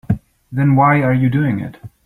[0.51, 1.77] Then why are you doing it?